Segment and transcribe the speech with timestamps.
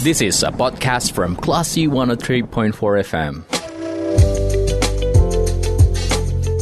[0.00, 2.72] This is a podcast from Classy 103.4
[3.04, 3.44] FM.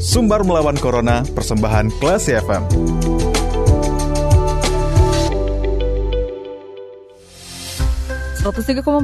[0.00, 2.64] Sumbar melawan Corona, persembahan Classy FM.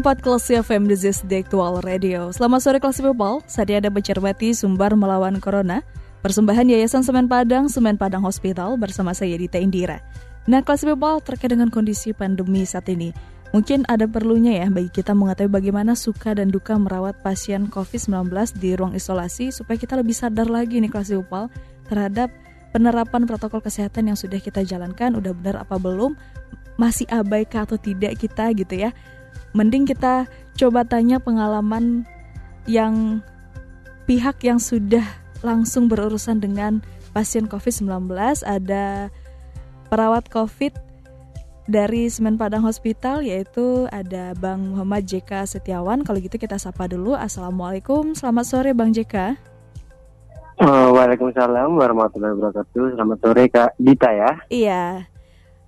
[0.01, 4.57] empat Klasi FM This is the Actual Radio Selamat sore Klasi People Saatnya Anda mencermati
[4.57, 5.85] Sumbar Melawan Corona
[6.25, 10.01] Persembahan Yayasan Semen Padang Semen Padang Hospital Bersama saya Dita Indira
[10.49, 13.13] Nah Klasi People terkait dengan kondisi pandemi saat ini
[13.53, 18.73] Mungkin ada perlunya ya bagi kita mengetahui bagaimana suka dan duka merawat pasien COVID-19 di
[18.73, 21.53] ruang isolasi supaya kita lebih sadar lagi nih kelas Upal
[21.85, 22.33] terhadap
[22.73, 26.17] penerapan protokol kesehatan yang sudah kita jalankan udah benar apa belum
[26.81, 28.97] masih abai atau tidak kita gitu ya.
[29.53, 30.25] Mending kita
[30.57, 32.09] coba tanya pengalaman
[32.65, 33.21] yang
[34.09, 35.05] pihak yang sudah
[35.45, 36.81] langsung berurusan dengan
[37.13, 38.09] pasien COVID-19
[38.49, 39.13] ada
[39.93, 40.92] perawat COVID
[41.71, 46.03] dari Semen Padang Hospital yaitu ada Bang Muhammad JK Setiawan.
[46.03, 47.15] Kalau gitu kita sapa dulu.
[47.15, 49.39] Assalamualaikum, selamat sore Bang JK.
[50.63, 52.95] Oh, Waalaikumsalam warahmatullahi wabarakatuh.
[52.95, 54.31] Selamat sore Kak Dita ya.
[54.47, 54.85] Iya.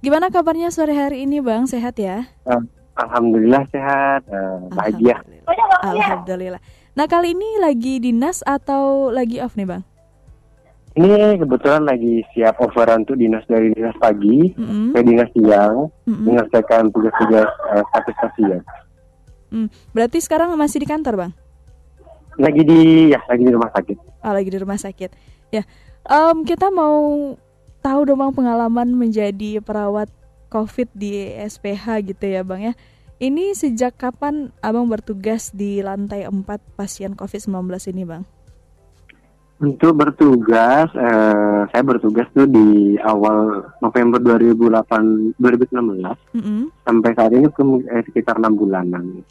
[0.04, 1.66] Gimana kabarnya sore hari ini Bang?
[1.66, 2.28] Sehat ya?
[2.44, 2.62] Uh,
[2.94, 5.18] Alhamdulillah sehat, uh, bahagia.
[5.18, 5.80] Alhamdulillah.
[5.82, 6.62] Alhamdulillah.
[6.94, 9.82] Nah kali ini lagi dinas atau lagi off nih Bang?
[10.94, 14.94] Ini kebetulan lagi siap overan tuh dinas dari dinas pagi mm-hmm.
[14.94, 16.22] ke dinas siang mm-hmm.
[16.22, 18.62] menyelesaikan tugas-tugas uh, status pasien.
[19.50, 19.68] Mm.
[19.90, 21.32] Berarti sekarang masih di kantor bang?
[22.38, 23.96] Lagi di ya lagi di rumah sakit.
[24.22, 25.10] Oh lagi di rumah sakit.
[25.50, 25.66] Ya
[26.06, 27.34] um, kita mau
[27.82, 30.06] tahu dong bang pengalaman menjadi perawat
[30.54, 32.74] COVID di SPH gitu ya bang ya.
[33.18, 36.46] Ini sejak kapan abang bertugas di lantai 4
[36.78, 38.22] pasien COVID-19 ini bang?
[39.54, 46.62] Untuk bertugas, eh, saya bertugas tuh di awal November 2008 2016 mm -hmm.
[46.82, 47.46] sampai saat ini
[47.86, 49.22] eh, sekitar enam bulanan.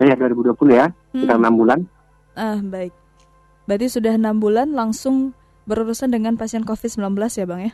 [0.00, 1.12] Eh, ya 2020 ya, mm.
[1.12, 1.78] sekitar enam bulan.
[2.34, 2.96] Ah baik,
[3.68, 5.36] berarti sudah enam bulan langsung
[5.68, 7.72] berurusan dengan pasien COVID-19 ya bang ya?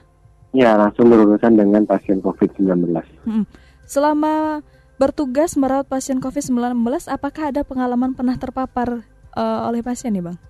[0.51, 2.91] Ya langsung berurusan dengan pasien COVID-19.
[3.31, 3.47] Mm.
[3.87, 4.67] Selama
[4.99, 9.07] bertugas merawat pasien COVID-19, apakah ada pengalaman pernah terpapar
[9.39, 10.50] uh, oleh pasien nih bang?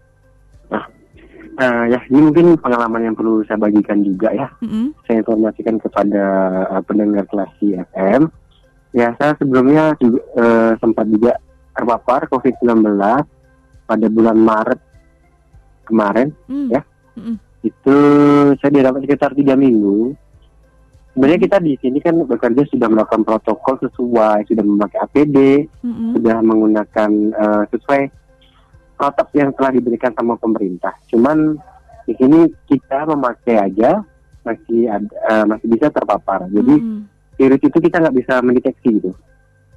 [1.60, 4.48] Uh, ya, ini mungkin pengalaman yang perlu saya bagikan juga ya.
[4.65, 4.97] Mm-hmm.
[5.04, 6.25] Saya informasikan kepada
[6.72, 8.32] uh, pendengar kelas FM.
[8.97, 11.37] Ya, saya sebelumnya juga, uh, sempat juga
[11.76, 12.97] terpapar COVID-19
[13.84, 14.81] pada bulan Maret
[15.84, 16.69] kemarin, mm.
[16.72, 16.81] ya.
[17.21, 17.37] Mm-hmm.
[17.60, 17.97] Itu
[18.56, 20.16] saya dirawat sekitar tiga minggu.
[21.12, 26.16] Sebenarnya kita di sini kan bekerja sudah melakukan protokol sesuai, sudah memakai APD, mm-hmm.
[26.16, 28.19] sudah menggunakan uh, sesuai
[29.00, 30.92] protap yang telah diberikan sama pemerintah.
[31.08, 31.56] Cuman
[32.04, 34.04] di sini kita memakai aja
[34.44, 36.44] masih ada, uh, masih bisa terpapar.
[36.52, 37.00] Jadi hmm.
[37.40, 39.16] virus itu kita nggak bisa mendeteksi gitu.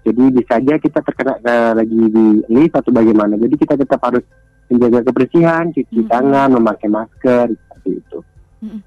[0.03, 3.39] Jadi bisa aja kita terkena uh, lagi di lift atau bagaimana.
[3.39, 4.27] Jadi kita tetap harus
[4.67, 6.11] menjaga kebersihan, cuci hmm.
[6.11, 8.19] tangan, memakai masker seperti itu.
[8.59, 8.83] Hmm.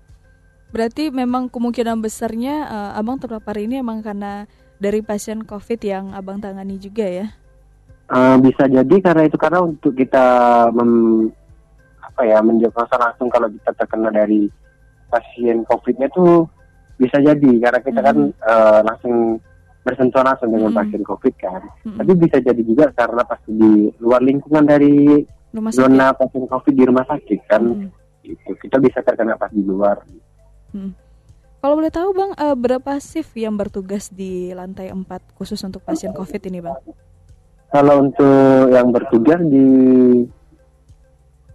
[0.69, 4.45] Berarti memang kemungkinan besarnya uh, abang terpapar ini emang karena
[4.77, 7.33] dari pasien COVID yang abang tangani juga ya?
[8.07, 10.27] Uh, bisa jadi karena itu karena untuk kita
[10.71, 11.27] mem,
[11.99, 14.47] apa ya mendiagnosa langsung kalau kita terkena dari
[15.11, 16.47] pasien COVID-nya tuh
[16.97, 18.33] bisa jadi karena kita kan, hmm.
[18.39, 19.43] kan uh, langsung
[19.83, 20.79] bersentuhan langsung dengan hmm.
[20.79, 21.63] pasien COVID kan.
[21.83, 21.97] Hmm.
[21.99, 25.23] Tapi bisa jadi juga karena pasti di luar lingkungan dari
[25.75, 27.91] zona pasien COVID di rumah sakit kan, hmm.
[28.23, 29.99] itu kita bisa terkena pas di luar.
[30.71, 30.95] Hmm.
[31.59, 35.03] Kalau boleh tahu bang, uh, berapa shift yang bertugas di lantai 4
[35.35, 36.79] khusus untuk pasien COVID ini bang?
[37.71, 39.67] Kalau untuk yang bertugas di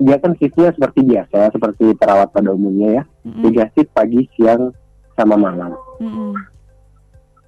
[0.02, 3.04] dia kan shiftnya seperti biasa, seperti perawat pada umumnya ya.
[3.22, 3.44] Mm-hmm.
[3.46, 4.74] Tiga shift pagi, siang,
[5.14, 5.78] sama malam.
[6.02, 6.32] Mm-hmm.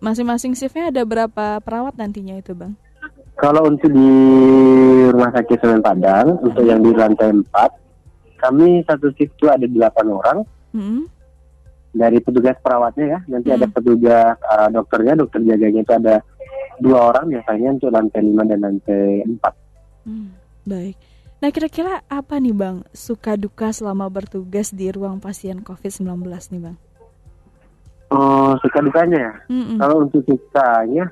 [0.03, 2.77] Masing-masing shiftnya ada berapa perawat nantinya itu bang?
[3.33, 4.11] Kalau untuk di
[5.09, 6.45] rumah sakit Semen Padang, mm-hmm.
[6.45, 10.37] untuk yang di lantai 4, kami satu shift itu ada delapan orang.
[10.77, 11.03] Mm-hmm.
[11.93, 13.65] Dari petugas perawatnya ya, nanti mm-hmm.
[13.65, 16.15] ada petugas uh, dokternya, dokter jaganya itu ada
[16.79, 19.53] dua orang biasanya untuk lantai lima dan lantai empat.
[20.07, 20.33] Hmm,
[20.65, 20.95] baik.
[21.43, 26.23] Nah kira-kira apa nih bang suka duka selama bertugas di ruang pasien COVID-19
[26.55, 26.77] nih bang?
[28.13, 29.33] Oh suka dukanya ya.
[29.51, 29.75] Mm-mm.
[29.75, 31.11] Kalau untuk sukanya,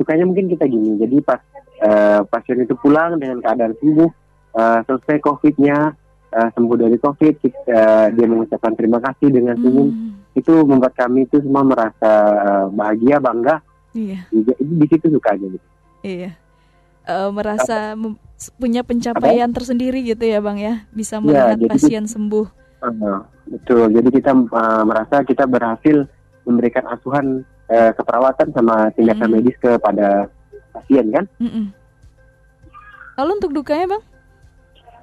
[0.00, 0.96] sukanya mungkin kita gini.
[0.96, 1.44] Jadi pas
[1.84, 4.10] uh, pasien itu pulang dengan keadaan sembuh,
[4.56, 5.78] uh, selesai COVID-nya,
[6.32, 7.34] uh, sembuh dari COVID,
[7.68, 9.88] uh, dia mengucapkan terima kasih dengan senyum.
[9.92, 10.12] Mm.
[10.40, 13.60] Itu membuat kami itu semua merasa uh, bahagia, bangga
[13.94, 14.26] Iya.
[14.30, 15.66] Juga di situ sukanya gitu.
[16.06, 16.30] Iya.
[17.10, 17.98] Uh, merasa
[18.60, 19.56] punya pencapaian Apa?
[19.60, 22.46] tersendiri gitu ya bang ya, bisa iya, melihat ya, pasien kita, sembuh.
[22.80, 23.20] Uh,
[23.50, 23.84] betul.
[23.92, 26.06] Jadi kita uh, merasa kita berhasil
[26.46, 29.36] memberikan asuhan uh, keperawatan sama tindakan hmm.
[29.36, 30.30] medis kepada
[30.72, 31.24] pasien kan.
[31.42, 31.74] Hmm.
[33.18, 34.04] Lalu untuk dukanya bang?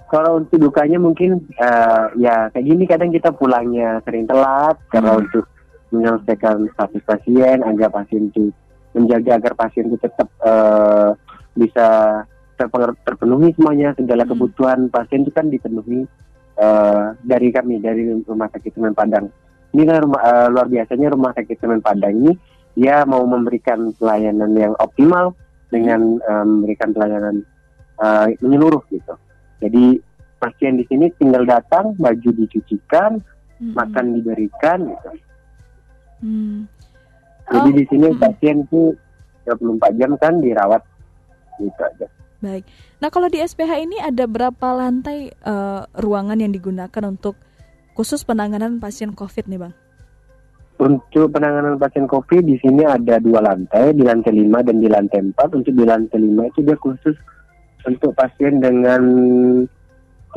[0.07, 4.89] Kalau untuk dukanya mungkin uh, ya kayak gini kadang kita pulangnya sering telat hmm.
[4.95, 5.45] karena untuk
[5.92, 8.51] menyelesaikan status pasien agar pasien itu
[8.97, 11.13] menjaga agar pasien itu tetap uh,
[11.53, 12.21] bisa
[13.05, 14.31] terpenuhi semuanya segala hmm.
[14.33, 16.09] kebutuhan pasien itu kan dipenuhi
[16.57, 19.29] uh, dari kami dari rumah sakit Semen Padang.
[19.77, 22.33] Ini kan rumah, uh, luar biasanya rumah sakit Semen Padang ini
[22.73, 25.38] dia mau memberikan pelayanan yang optimal
[25.69, 27.45] dengan um, memberikan pelayanan
[28.01, 29.13] uh, menyeluruh gitu.
[29.61, 29.97] Jadi
[30.38, 33.21] pasien di sini tinggal datang, baju dicucikan,
[33.61, 33.73] hmm.
[33.73, 35.09] makan diberikan gitu.
[36.21, 36.65] Hmm.
[37.47, 37.75] Jadi oh.
[37.75, 38.19] di sini hmm.
[38.19, 38.91] pasien itu
[39.47, 40.83] 24 jam kan dirawat
[41.57, 42.07] gitu aja.
[42.38, 42.63] Baik.
[43.01, 47.33] Nah kalau di SPH ini ada berapa lantai uh, ruangan yang digunakan untuk
[47.97, 49.73] khusus penanganan pasien COVID nih bang?
[50.77, 55.19] Untuk penanganan pasien COVID di sini ada dua lantai, di lantai 5 dan di lantai
[55.33, 55.57] 4.
[55.57, 57.17] Untuk di lantai 5 itu dia khusus
[57.81, 59.01] untuk pasien dengan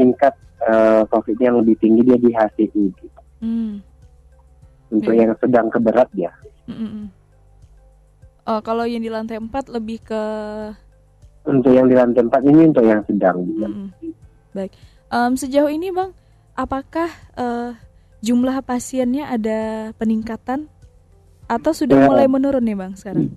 [0.01, 0.33] tingkat
[0.65, 2.85] uh, COVID yang lebih tinggi dia di HCI.
[2.97, 3.21] Gitu.
[3.45, 3.85] Hmm.
[4.89, 6.33] Untuk yang sedang keberat ya.
[6.69, 7.09] Hmm.
[8.49, 10.23] Oh, kalau yang di lantai 4 lebih ke
[11.47, 13.37] untuk yang di lantai 4 ini untuk yang sedang.
[13.47, 14.13] Mm -hmm.
[14.53, 14.73] Baik.
[15.11, 16.13] Um, sejauh ini Bang,
[16.59, 17.09] apakah
[17.39, 17.75] uh,
[18.21, 20.69] jumlah pasiennya ada peningkatan
[21.51, 22.07] atau sudah ya.
[22.07, 23.35] mulai menurun nih Bang sekarang?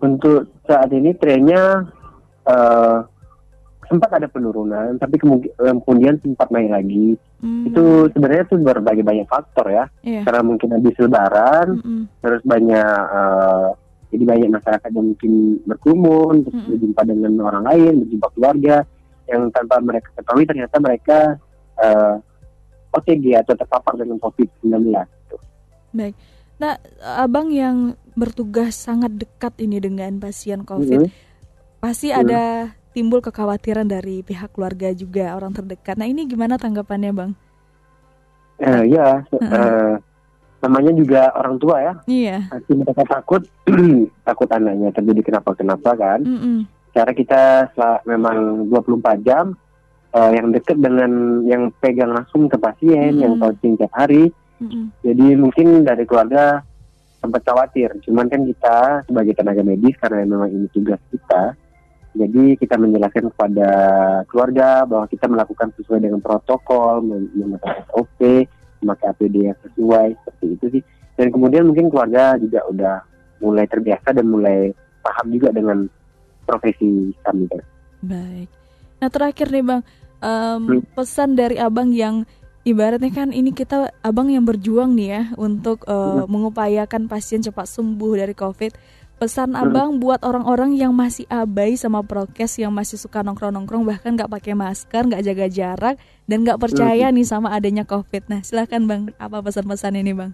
[0.00, 1.90] Untuk saat ini trennya
[2.48, 3.09] uh,
[3.90, 7.18] sempat ada penurunan, tapi kemudian sempat naik lagi.
[7.42, 7.66] Hmm.
[7.66, 10.22] Itu sebenarnya itu berbagai banyak faktor ya, yeah.
[10.22, 12.04] karena mungkin habis lebaran, -hmm.
[12.22, 13.74] terus banyak uh,
[14.14, 15.32] jadi banyak masyarakat yang mungkin
[15.66, 16.66] berkerumun, hmm.
[16.70, 18.76] berjumpa dengan orang lain, berjumpa keluarga
[19.30, 21.18] yang tanpa mereka ketahui ternyata mereka
[21.78, 24.90] uh, eh, OTG atau terpapar dengan COVID-19.
[24.90, 25.36] Gitu.
[25.94, 26.14] Baik.
[26.58, 26.74] Nah,
[27.22, 31.10] abang yang bertugas sangat dekat ini dengan pasien COVID, hmm.
[31.78, 32.18] pasti hmm.
[32.26, 35.94] ada timbul kekhawatiran dari pihak keluarga juga orang terdekat.
[35.94, 37.32] Nah, ini gimana tanggapannya, bang?
[38.60, 39.92] Uh, ya, uh, uh,
[40.60, 41.94] namanya juga orang tua ya.
[42.04, 42.38] Iya.
[42.52, 43.42] Pasti mereka takut
[44.28, 46.20] takut anaknya terjadi kenapa kenapa kan.
[46.20, 46.58] Mm -mm.
[46.90, 47.70] Cara kita
[48.04, 49.56] memang 24 jam
[50.12, 53.22] uh, yang dekat dengan yang pegang langsung ke pasien, mm -mm.
[53.24, 54.28] yang coaching tiap hari.
[54.60, 54.84] Mm -mm.
[55.00, 56.60] Jadi mungkin dari keluarga
[57.20, 57.96] sempat khawatir.
[58.04, 58.76] Cuman kan kita
[59.08, 61.56] sebagai tenaga medis karena memang ini tugas kita.
[62.10, 63.70] Jadi kita menjelaskan kepada
[64.26, 68.50] keluarga bahwa kita melakukan sesuai dengan protokol, menggunakan SOP,
[68.82, 70.82] memakai APD yang sesuai seperti itu sih
[71.20, 72.96] dan kemudian mungkin keluarga juga udah
[73.44, 74.72] mulai terbiasa dan mulai
[75.04, 75.84] paham juga dengan
[76.48, 77.44] profesi kami.
[78.00, 78.48] Baik.
[79.04, 79.82] Nah terakhir nih bang,
[80.24, 80.96] um, hmm.
[80.96, 82.24] pesan dari abang yang
[82.64, 86.32] ibaratnya kan ini kita abang yang berjuang nih ya untuk uh, hmm.
[86.32, 88.72] mengupayakan pasien cepat sembuh dari COVID
[89.20, 89.60] Pesan hmm.
[89.60, 94.56] abang buat orang-orang yang masih abai sama prokes, yang masih suka nongkrong-nongkrong, bahkan nggak pakai
[94.56, 97.20] masker, nggak jaga jarak, dan nggak percaya hmm.
[97.20, 98.32] nih sama adanya COVID.
[98.32, 100.32] Nah, silahkan bang, apa pesan-pesan ini bang?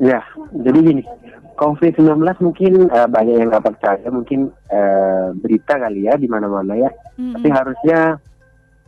[0.00, 0.24] Ya,
[0.56, 1.04] jadi gini,
[1.60, 6.90] COVID-19 mungkin uh, banyak yang nggak percaya, mungkin uh, berita kali ya di mana-mana ya.
[7.20, 7.36] Hmm.
[7.36, 8.16] Tapi harusnya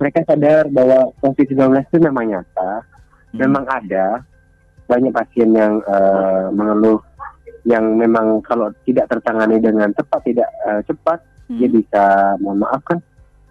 [0.00, 3.44] mereka sadar bahwa COVID-19 itu memang nyata, hmm.
[3.44, 4.24] memang ada
[4.88, 7.04] banyak pasien yang uh, mengeluh
[7.66, 11.18] yang memang kalau tidak tertangani dengan tepat tidak uh, cepat
[11.50, 11.58] hmm.
[11.58, 12.04] dia bisa
[12.38, 13.02] mohon maaf kan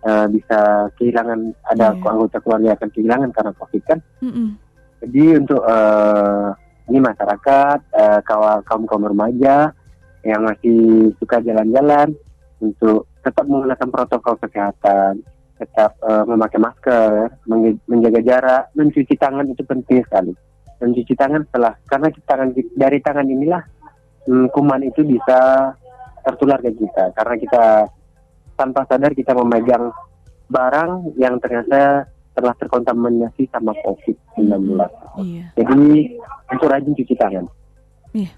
[0.08, 2.10] uh, bisa kehilangan ada yeah.
[2.10, 4.56] anggota keluarga akan kehilangan karena covid kan hmm.
[5.04, 6.56] jadi untuk uh,
[6.88, 9.76] ini masyarakat uh, kaum kaum kaum remaja
[10.24, 12.16] yang masih suka jalan-jalan
[12.64, 15.22] untuk tetap menggunakan protokol kesehatan
[15.60, 17.36] tetap uh, memakai masker
[17.88, 20.32] menjaga jarak mencuci tangan itu penting sekali
[20.80, 23.64] mencuci tangan setelah karena tangan dari tangan inilah
[24.28, 25.72] hmm, kuman itu bisa
[26.26, 27.64] tertular ke kita karena kita
[28.58, 29.94] tanpa sadar kita memegang
[30.50, 34.76] barang yang ternyata telah terkontaminasi sama COVID-19.
[35.24, 35.46] Iya.
[35.56, 36.20] Jadi
[36.52, 37.46] untuk rajin cuci tangan.
[38.12, 38.32] Iya.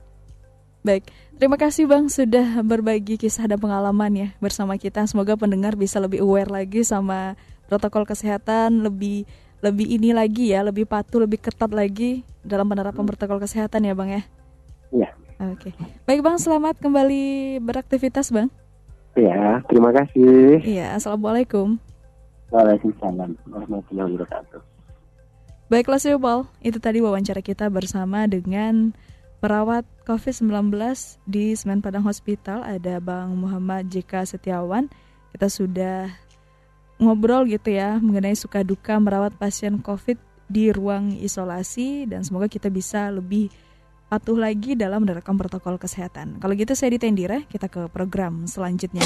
[0.86, 1.04] Baik,
[1.36, 5.04] terima kasih Bang sudah berbagi kisah dan pengalaman ya bersama kita.
[5.10, 7.36] Semoga pendengar bisa lebih aware lagi sama
[7.68, 9.28] protokol kesehatan, lebih
[9.60, 14.14] lebih ini lagi ya, lebih patuh, lebih ketat lagi dalam penerapan protokol kesehatan ya Bang
[14.14, 14.24] ya.
[15.38, 15.70] Oke.
[16.10, 18.50] Baik Bang, selamat kembali beraktivitas Bang.
[19.14, 20.62] Iya, terima kasih.
[20.66, 21.78] Iya, Assalamualaikum.
[22.50, 24.62] Waalaikumsalam warahmatullahi wabarakatuh.
[25.68, 28.96] Baiklah Siobal, itu tadi wawancara kita bersama dengan
[29.44, 30.74] perawat COVID-19
[31.28, 34.88] di Semen Padang Hospital ada Bang Muhammad JK Setiawan.
[35.36, 36.08] Kita sudah
[36.98, 40.18] ngobrol gitu ya mengenai suka duka merawat pasien COVID
[40.48, 43.52] di ruang isolasi dan semoga kita bisa lebih
[44.08, 46.40] patuh lagi dalam menerapkan protokol kesehatan.
[46.40, 49.04] Kalau gitu saya Dita Indira, kita ke program selanjutnya.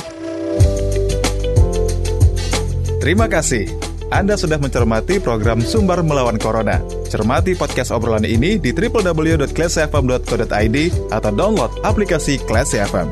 [3.01, 3.65] Terima kasih.
[4.13, 6.77] Anda sudah mencermati program Sumber Melawan Corona.
[7.09, 10.77] Cermati podcast obrolan ini di www.classfm.co.id
[11.09, 13.09] atau download aplikasi Classy FM.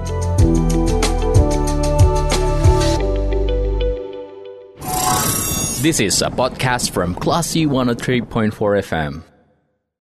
[5.79, 8.51] This is a podcast from Classy 103.4
[8.83, 9.28] FM.